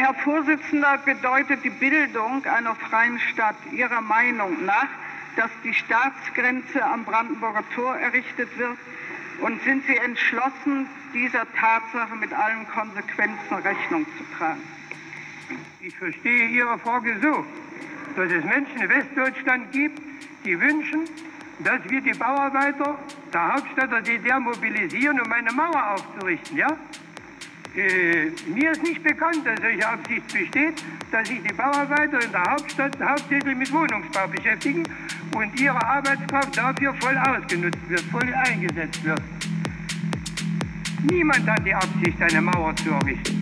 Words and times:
Herr 0.00 0.14
Vorsitzender, 0.14 0.96
bedeutet 1.04 1.62
die 1.62 1.68
Bildung 1.68 2.42
einer 2.46 2.74
freien 2.74 3.20
Stadt 3.20 3.56
Ihrer 3.70 4.00
Meinung 4.00 4.64
nach, 4.64 4.88
dass 5.36 5.50
die 5.62 5.74
Staatsgrenze 5.74 6.82
am 6.82 7.04
Brandenburger 7.04 7.62
Tor 7.74 7.98
errichtet 7.98 8.48
wird? 8.56 8.78
Und 9.42 9.62
sind 9.62 9.84
Sie 9.86 9.98
entschlossen, 9.98 10.88
dieser 11.12 11.46
Tatsache 11.52 12.16
mit 12.16 12.32
allen 12.32 12.66
Konsequenzen 12.68 13.54
Rechnung 13.62 14.06
zu 14.16 14.24
tragen? 14.38 14.62
Ich 15.82 15.94
verstehe 15.98 16.48
Ihre 16.48 16.78
Frage 16.78 17.18
so, 17.20 17.44
dass 18.16 18.32
es 18.32 18.44
Menschen 18.44 18.80
in 18.80 18.88
Westdeutschland 18.88 19.70
gibt, 19.72 20.00
die 20.46 20.58
wünschen, 20.58 21.00
dass 21.58 21.80
wir 21.90 22.00
die 22.00 22.14
Bauarbeiter 22.14 22.98
der 23.34 23.52
Hauptstadt 23.52 23.92
der 23.92 24.00
DDR 24.00 24.40
mobilisieren, 24.40 25.20
um 25.20 25.30
eine 25.30 25.52
Mauer 25.52 25.92
aufzurichten. 25.92 26.56
Ja? 26.56 26.74
Äh, 27.76 28.32
mir 28.52 28.72
ist 28.72 28.82
nicht 28.82 29.02
bekannt, 29.02 29.46
dass 29.46 29.60
solche 29.60 29.86
Absicht 29.86 30.26
besteht, 30.32 30.82
dass 31.12 31.28
sich 31.28 31.40
die 31.42 31.52
Bauarbeiter 31.52 32.20
in 32.20 32.32
der 32.32 32.42
Hauptstadt 32.42 32.96
hauptsächlich 33.00 33.56
mit 33.56 33.72
Wohnungsbau 33.72 34.26
beschäftigen 34.26 34.82
und 35.36 35.60
ihre 35.60 35.80
Arbeitskraft 35.86 36.56
dafür 36.56 36.92
voll 36.94 37.16
ausgenutzt 37.16 37.88
wird, 37.88 38.00
voll 38.00 38.34
eingesetzt 38.34 39.04
wird. 39.04 39.22
Niemand 41.10 41.48
hat 41.48 41.64
die 41.64 41.74
Absicht, 41.74 42.20
eine 42.20 42.40
Mauer 42.40 42.74
zu 42.76 42.90
errichten. 42.90 43.39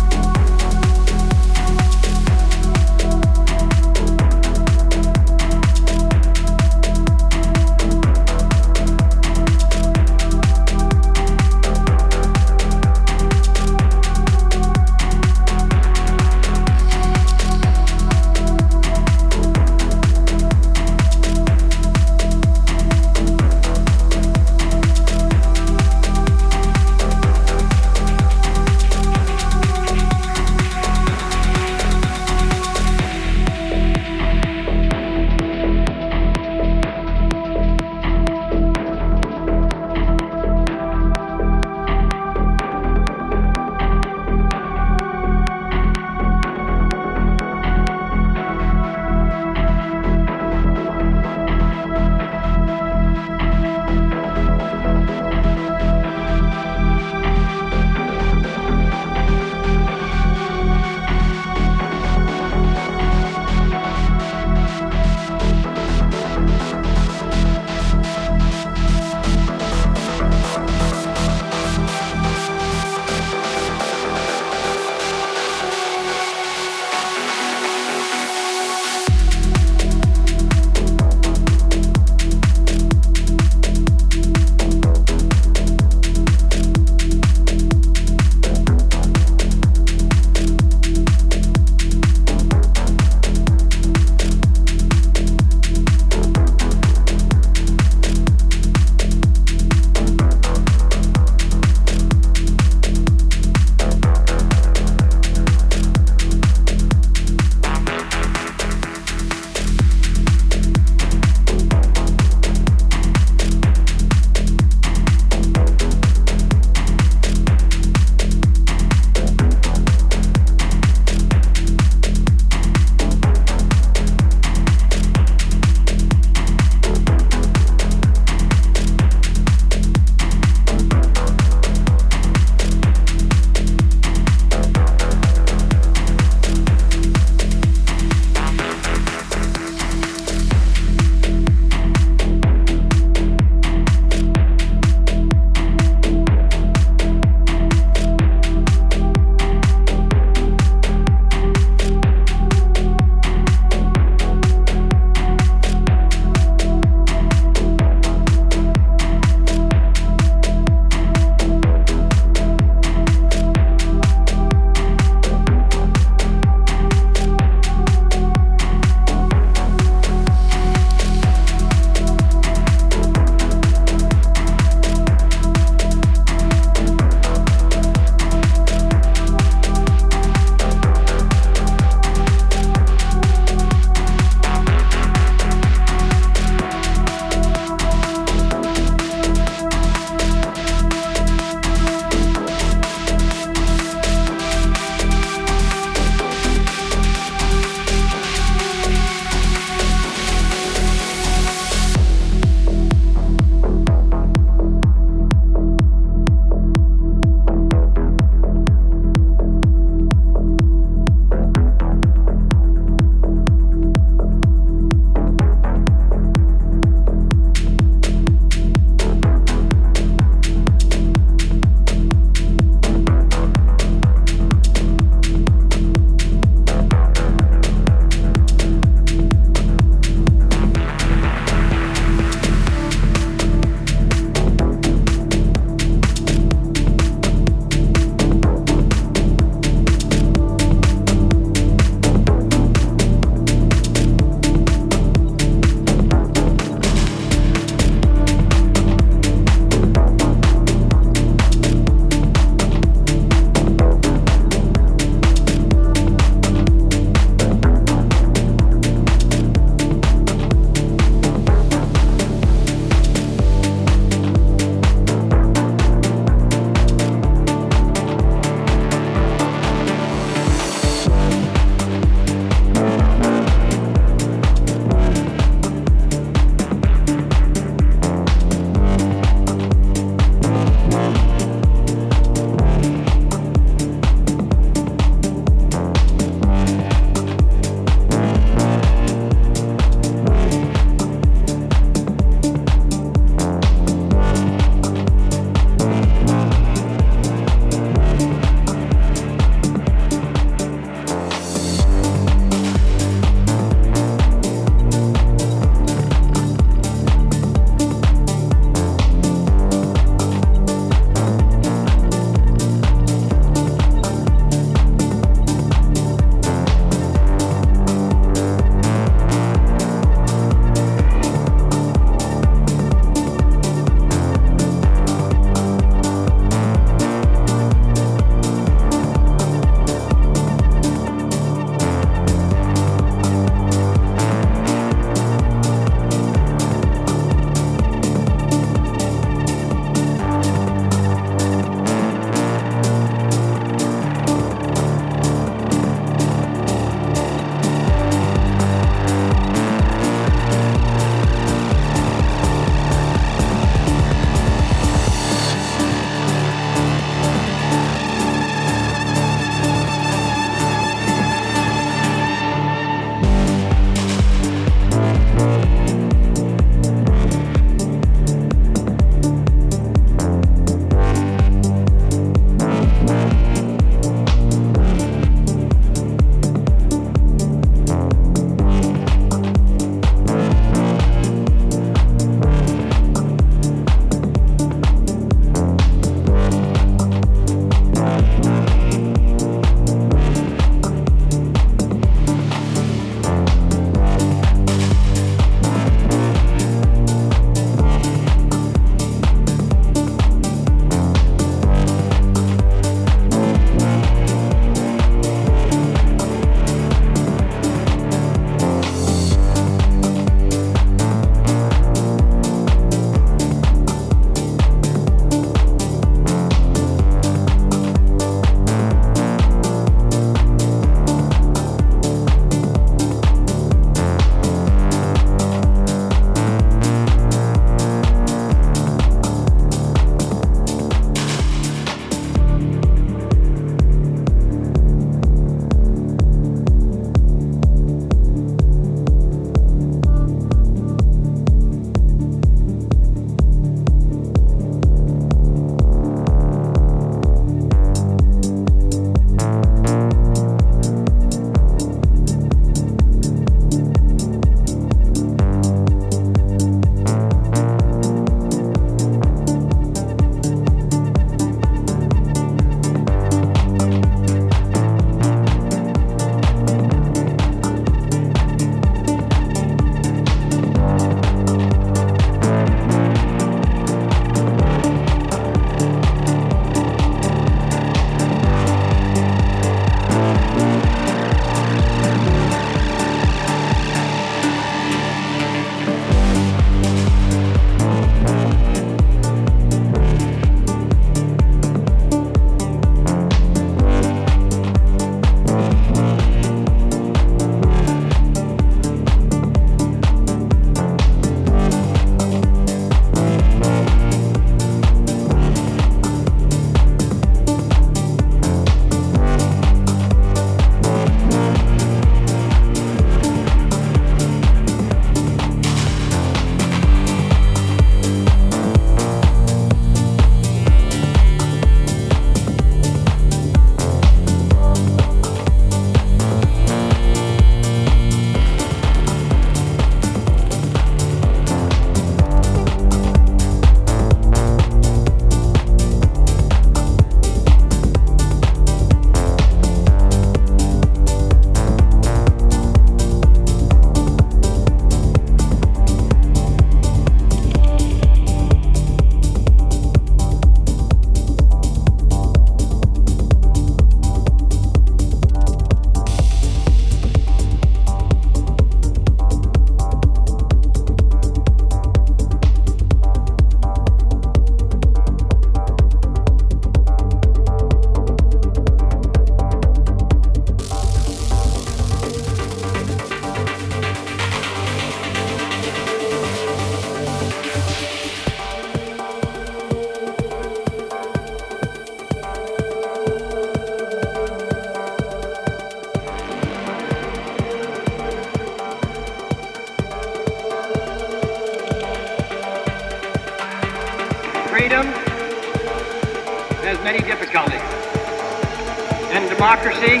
Democracy 599.52 600.00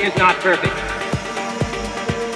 is 0.00 0.16
not 0.16 0.36
perfect. 0.36 0.74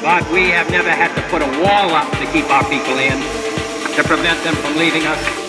But 0.02 0.28
we 0.32 0.50
have 0.50 0.68
never 0.68 0.90
had 0.90 1.14
to 1.14 1.22
put 1.28 1.42
a 1.42 1.62
wall 1.62 1.90
up 1.94 2.10
to 2.18 2.26
keep 2.32 2.50
our 2.50 2.64
people 2.64 2.98
in, 2.98 3.20
to 3.94 4.02
prevent 4.02 4.42
them 4.42 4.56
from 4.56 4.76
leaving 4.76 5.06
us. 5.06 5.39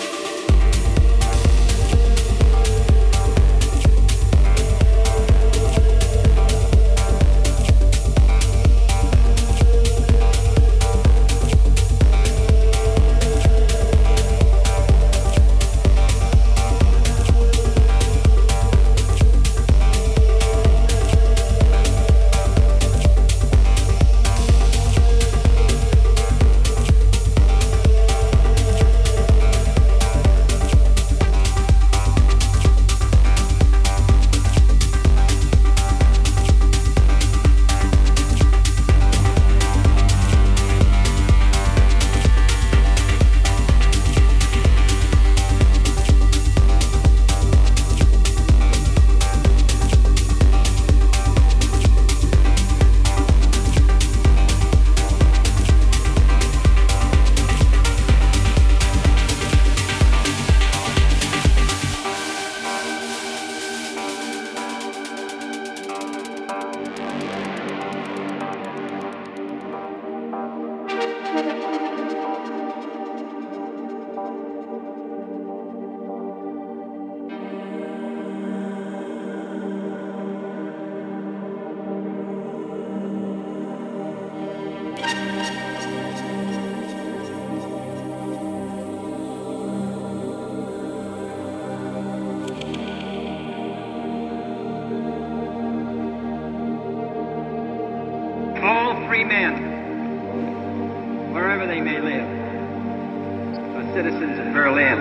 Berlin. 104.72 104.98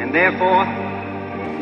And 0.00 0.14
therefore, 0.14 0.64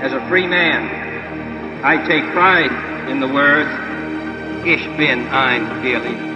as 0.05 0.13
a 0.13 0.21
free 0.29 0.47
man, 0.47 1.85
I 1.85 1.97
take 2.07 2.25
pride 2.33 3.11
in 3.11 3.21
the 3.21 3.29
words, 3.29 3.71
Ich 4.67 4.85
bin 4.97 5.27
ein 5.29 5.83
Berliner. 5.83 6.34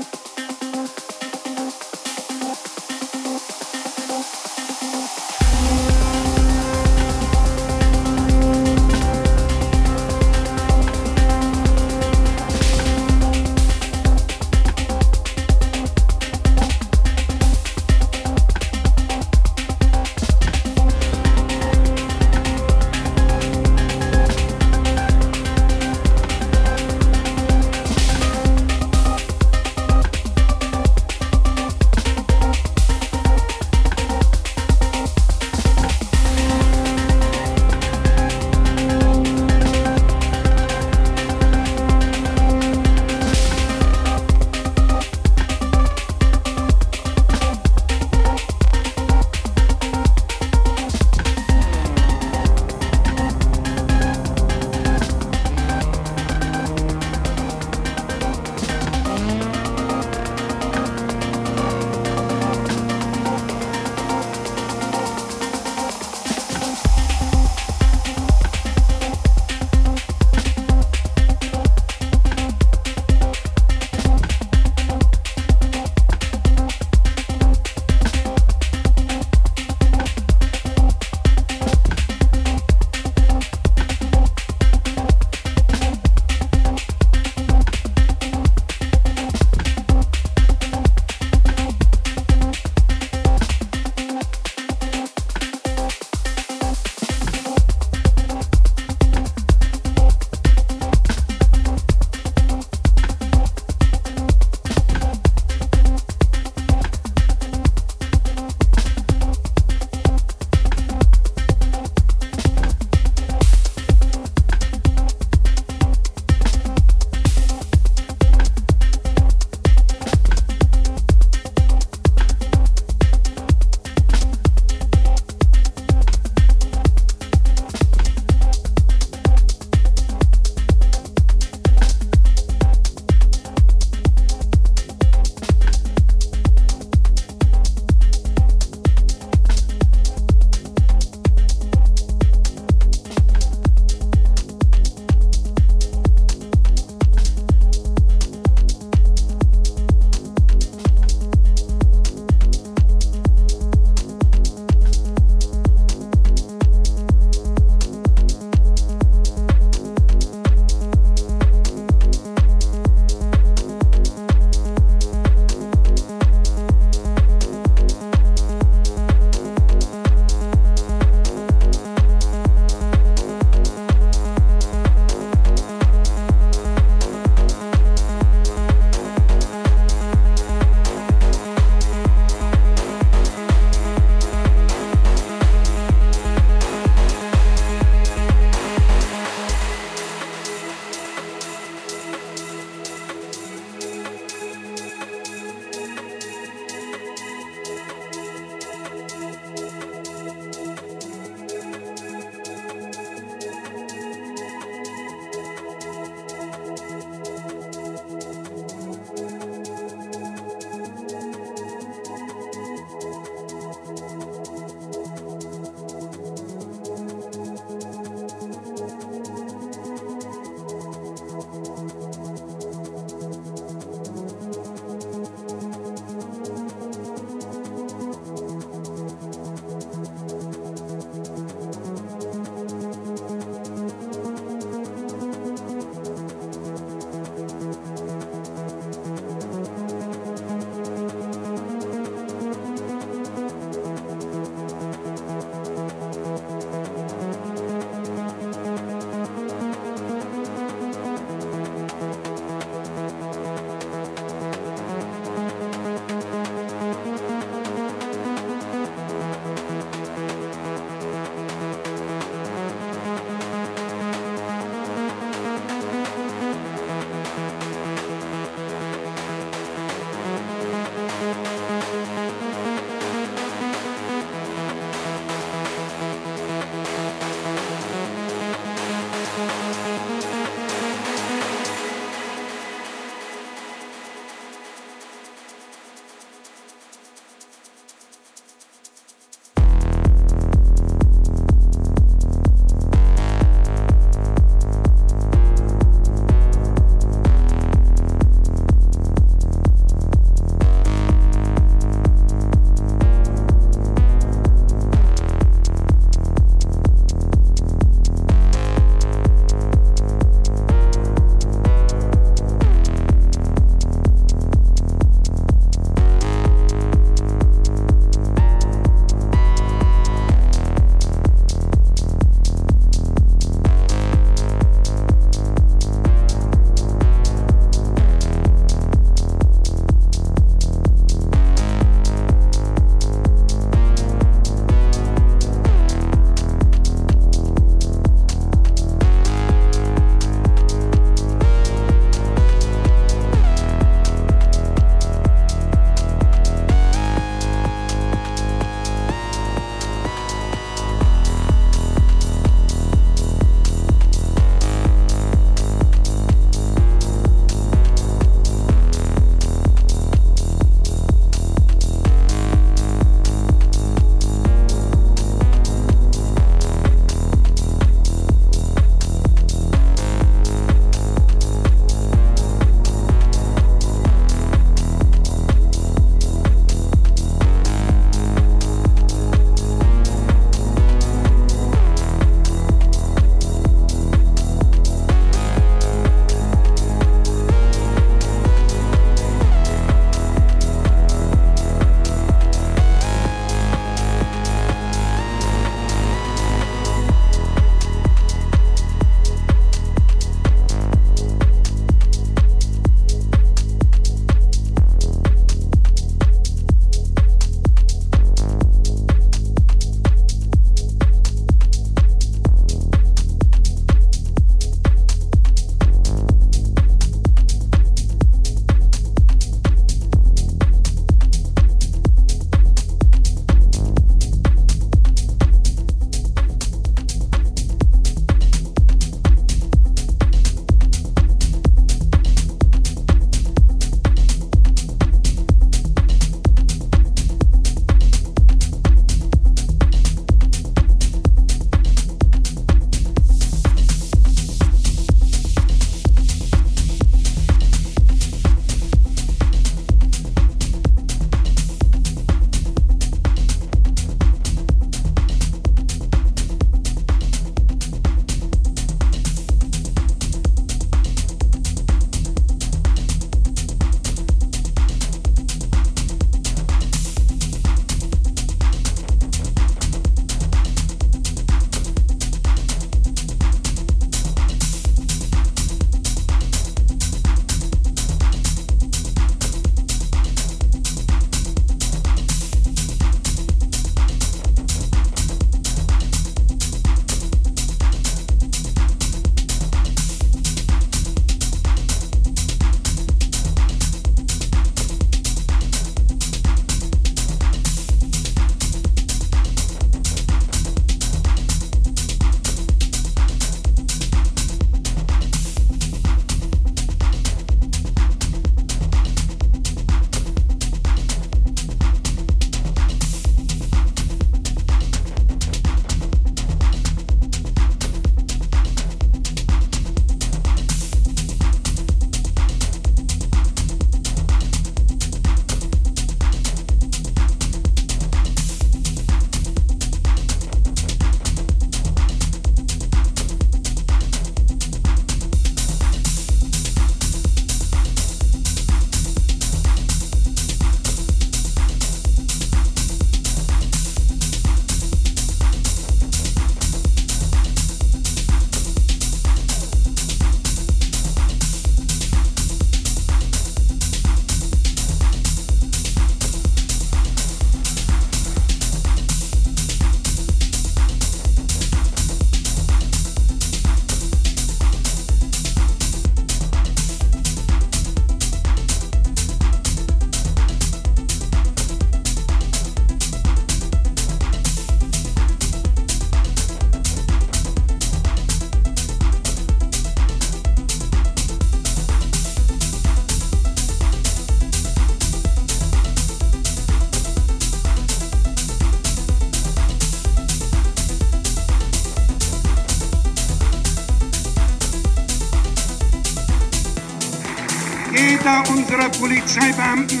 Polizeibeamten 599.22 600.00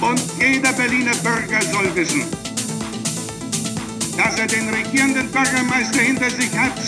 und 0.00 0.22
jeder 0.40 0.72
Berliner 0.72 1.14
Bürger 1.16 1.60
soll 1.60 1.94
wissen, 1.96 2.22
dass 4.16 4.38
er 4.38 4.46
den 4.46 4.68
regierenden 4.68 5.28
Bürgermeister 5.28 6.02
hinter 6.02 6.30
sich 6.30 6.56
hat, 6.56 6.78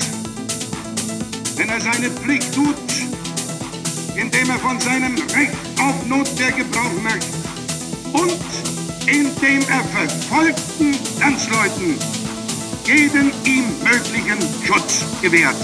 wenn 1.56 1.68
er 1.68 1.80
seine 1.80 2.08
Pflicht 2.08 2.54
tut, 2.54 2.76
indem 4.14 4.50
er 4.50 4.58
von 4.60 4.78
seinem 4.80 5.16
Recht 5.34 5.56
auf 5.80 6.06
Notwehr 6.06 6.52
Gebrauch 6.52 7.02
macht 7.02 7.26
und 8.12 8.38
indem 9.08 9.62
er 9.68 9.84
verfolgten 9.84 10.96
Landsleuten 11.18 11.98
jeden 12.84 13.32
ihm 13.44 13.64
möglichen 13.82 14.38
Schutz 14.64 15.04
gewährt. 15.20 15.56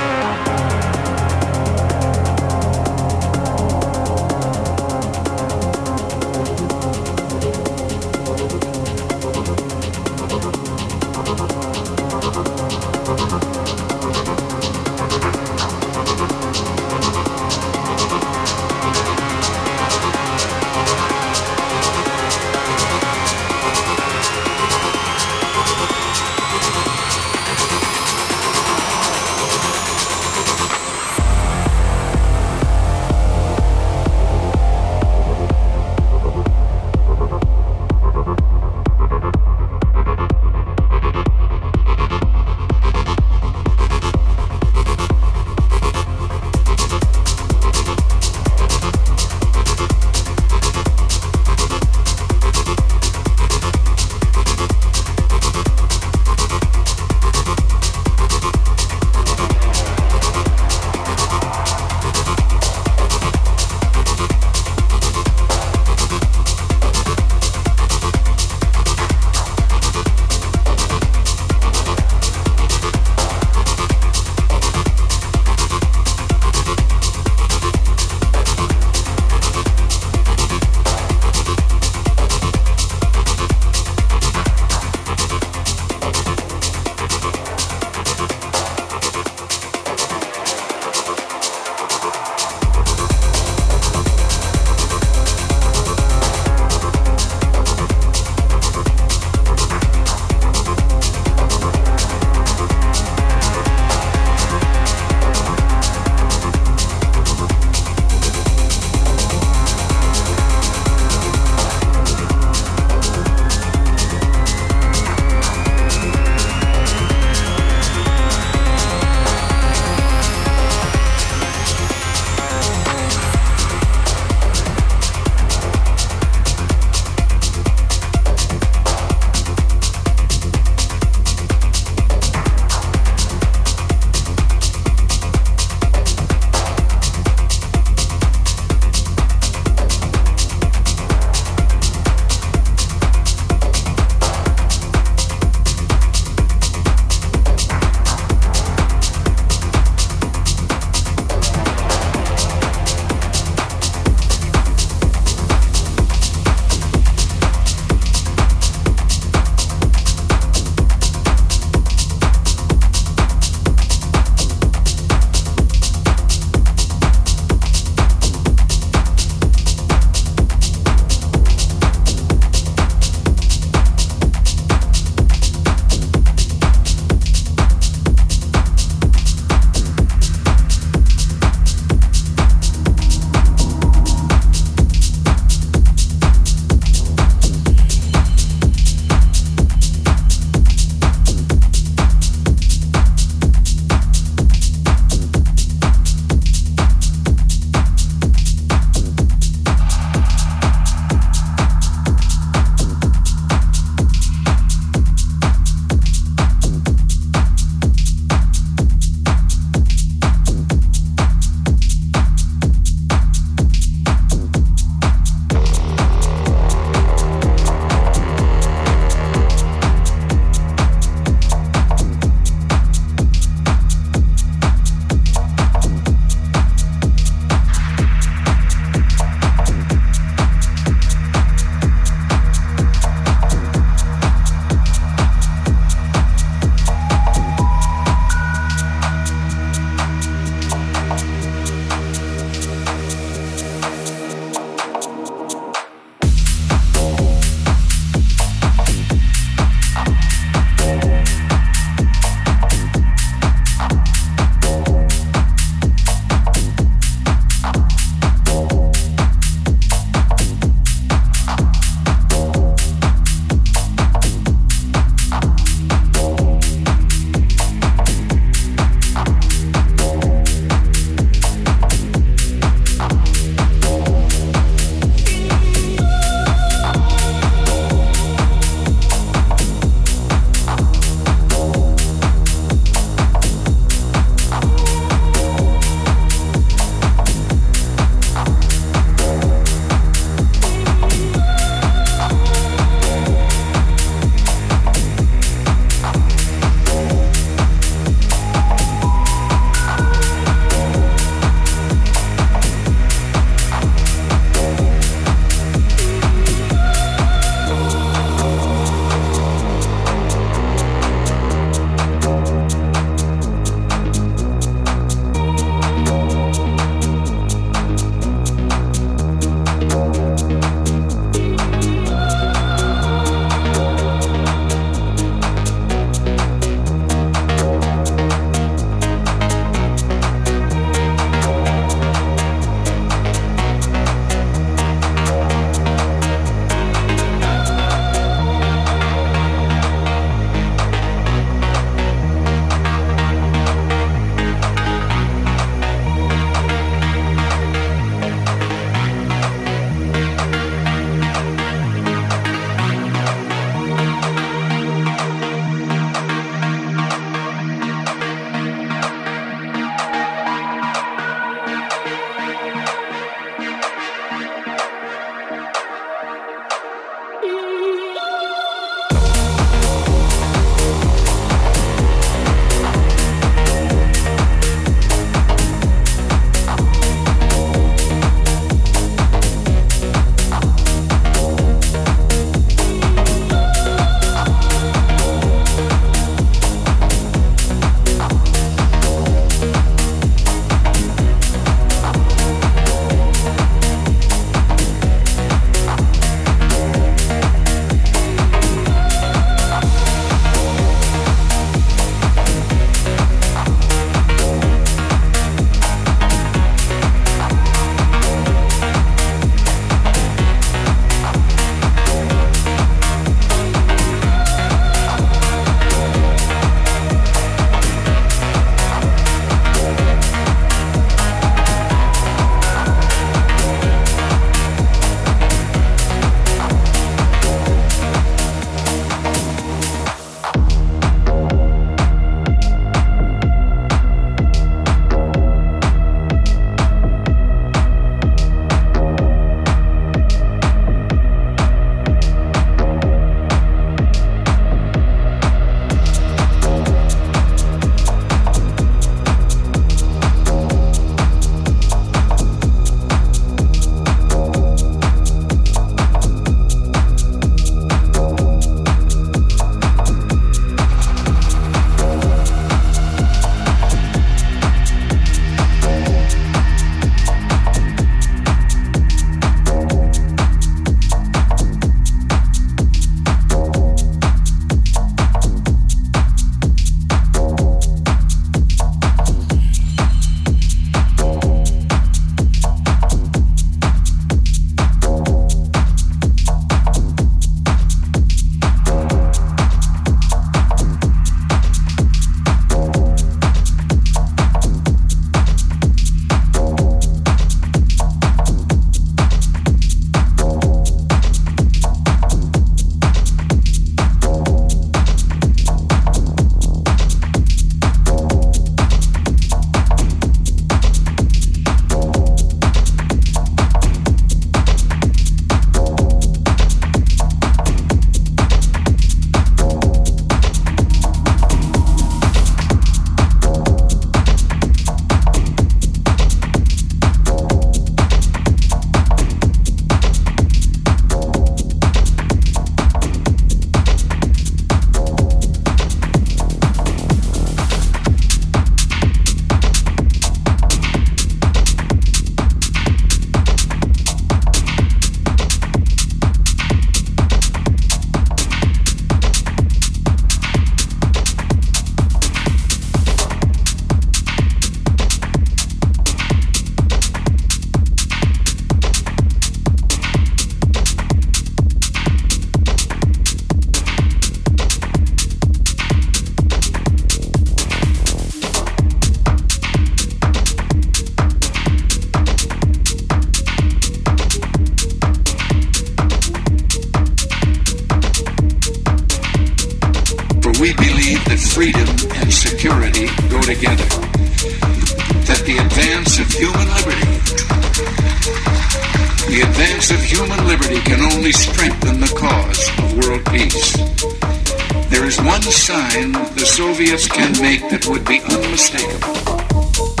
Oh, 598.93 599.23
oh, 599.27 599.47
oh, 599.55 599.71
oh. 599.79 600.00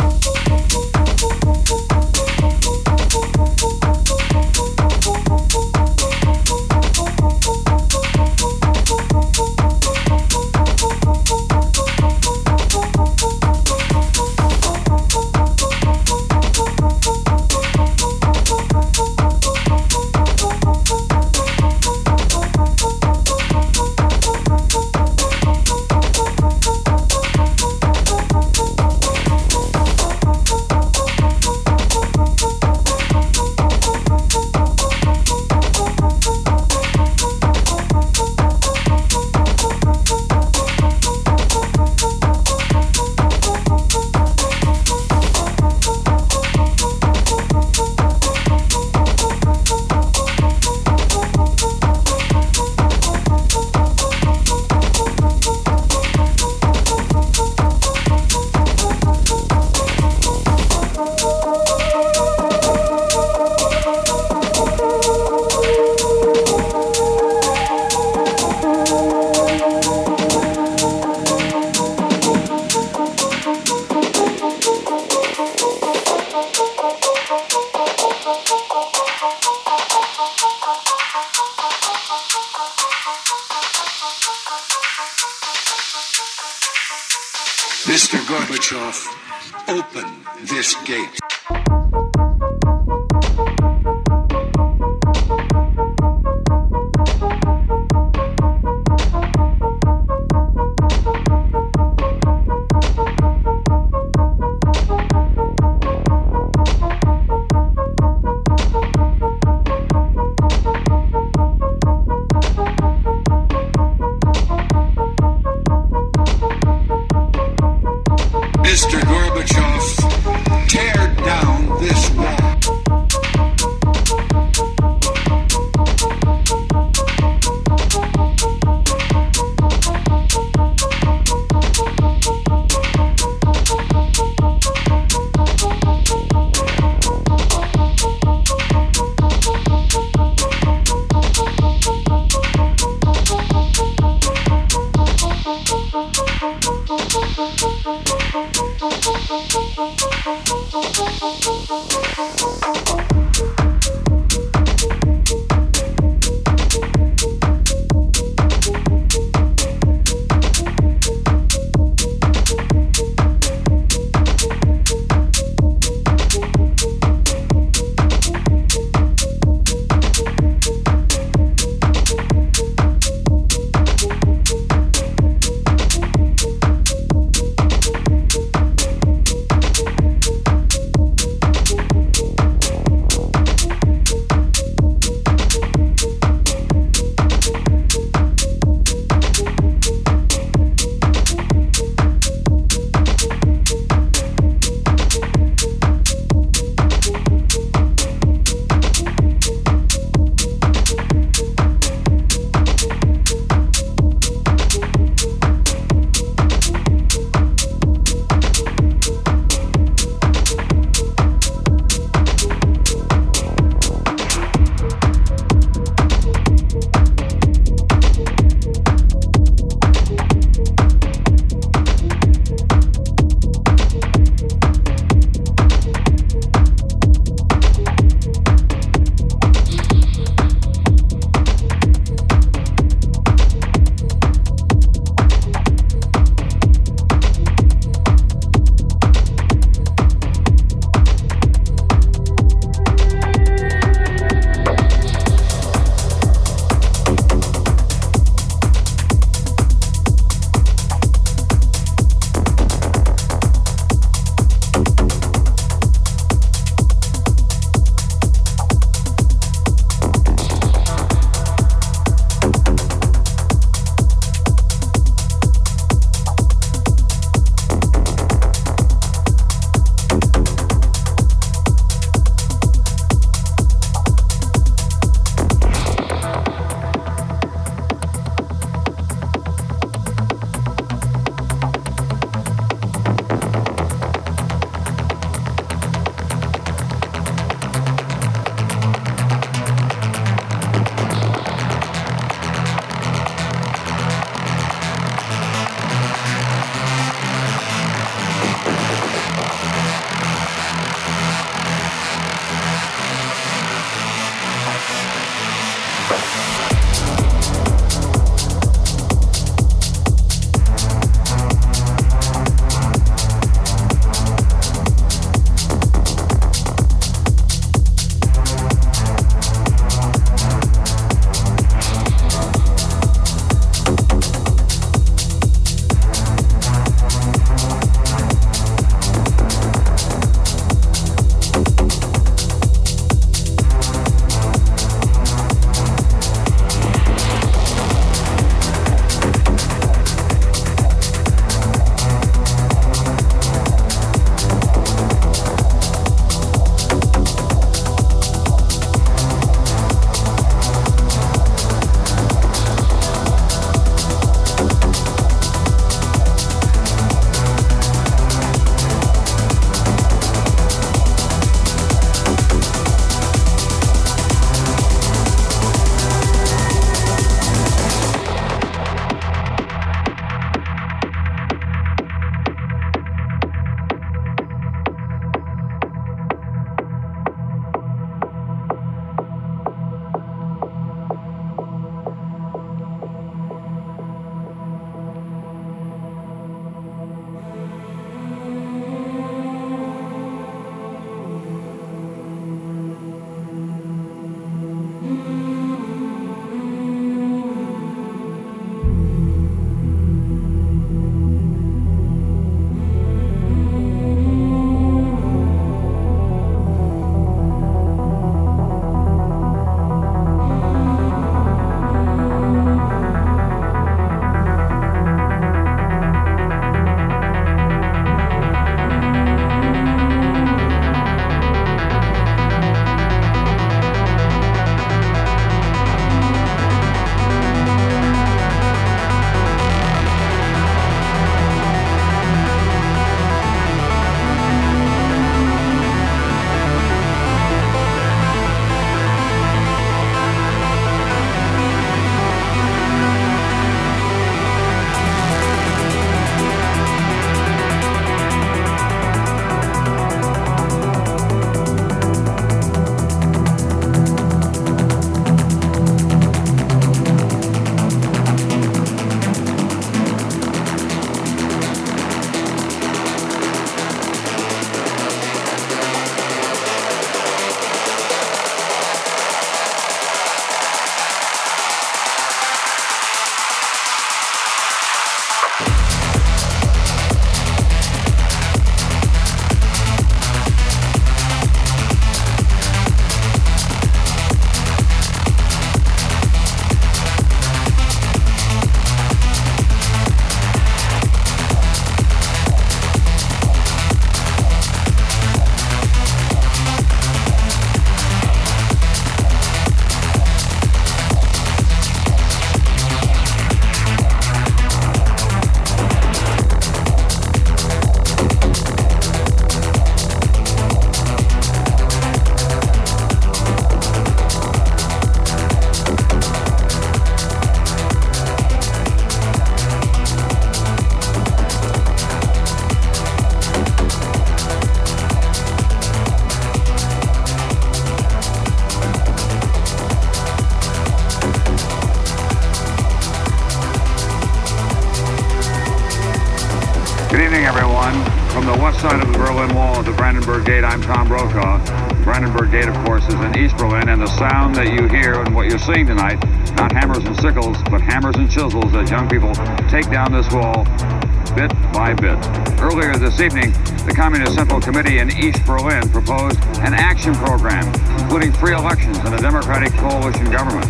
Communist 554.11 554.35
Central 554.35 554.59
Committee 554.59 554.97
in 554.97 555.09
East 555.09 555.39
Berlin 555.45 555.87
proposed 555.87 556.37
an 556.59 556.73
action 556.73 557.15
program, 557.15 557.65
including 557.97 558.33
free 558.33 558.53
elections 558.53 558.97
and 558.97 559.15
a 559.15 559.17
democratic 559.17 559.71
coalition 559.79 560.29
government. 560.29 560.67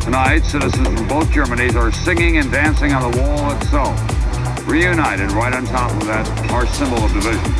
Tonight, 0.00 0.44
citizens 0.44 0.86
from 0.86 1.08
both 1.08 1.26
Germanys 1.30 1.74
are 1.74 1.90
singing 1.90 2.36
and 2.36 2.52
dancing 2.52 2.92
on 2.92 3.10
the 3.10 3.18
wall 3.20 3.50
itself 3.50 3.98
reunited 4.68 5.32
right 5.32 5.52
on 5.52 5.64
top 5.66 5.90
of 5.90 6.06
that 6.06 6.24
harsh 6.50 6.70
symbol 6.70 6.98
of 6.98 7.12
division. 7.12 7.52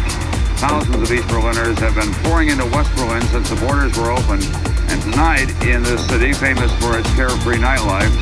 Thousands 0.62 1.02
of 1.02 1.10
East 1.10 1.26
Berliners 1.26 1.80
have 1.80 1.96
been 1.96 2.14
pouring 2.22 2.50
into 2.50 2.66
West 2.66 2.94
Berlin 2.94 3.22
since 3.22 3.50
the 3.50 3.56
borders 3.56 3.98
were 3.98 4.12
opened 4.12 4.44
And 4.86 5.02
tonight, 5.02 5.50
in 5.66 5.82
this 5.82 6.06
city, 6.06 6.32
famous 6.32 6.72
for 6.78 6.96
its 6.96 7.12
carefree 7.16 7.58
nightlife, 7.58 8.14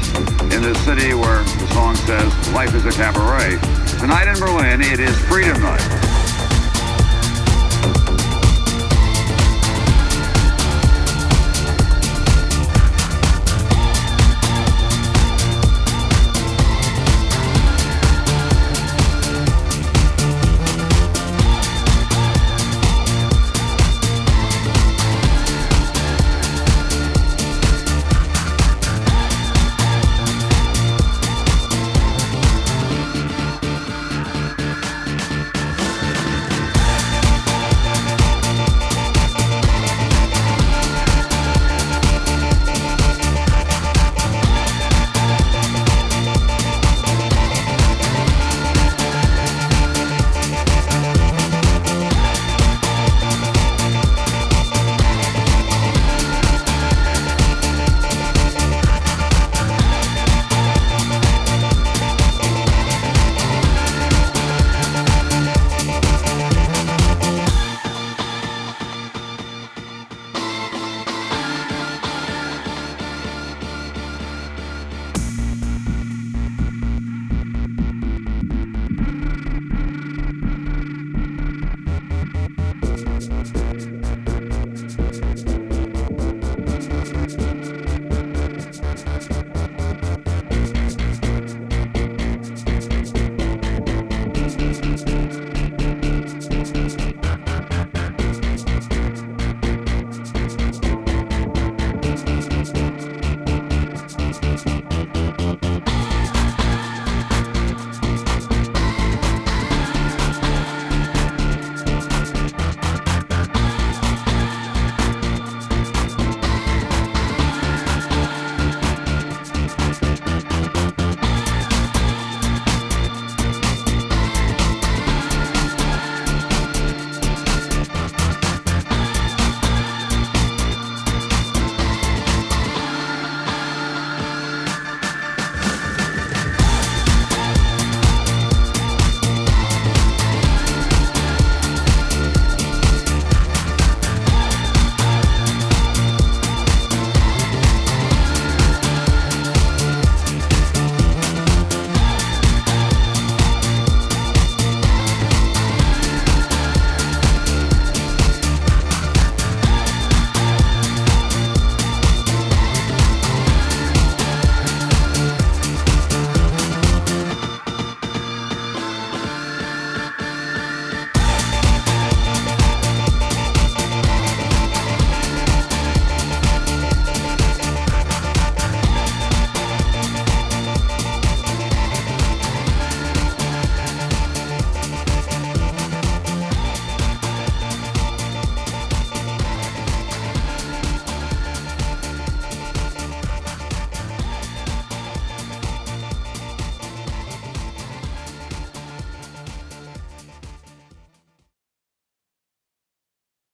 in 0.51 0.63
this 0.63 0.83
city 0.87 1.13
where 1.13 1.45
the 1.45 1.67
song 1.75 1.95
says, 2.09 2.33
life 2.55 2.75
is 2.75 2.87
a 2.87 2.93
cabaret, 2.93 3.59
tonight 4.01 4.33
in 4.33 4.41
Berlin, 4.41 4.81
it 4.81 4.99
is 4.99 5.15
Freedom 5.29 5.61
Night. 5.61 6.16